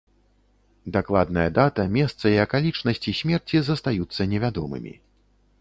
Дакладная 0.95 1.45
дата, 1.57 1.85
месца 1.99 2.25
і 2.37 2.39
акалічнасці 2.45 3.15
смерці 3.21 3.57
застаюцца 3.69 4.21
невядомымі. 4.33 4.99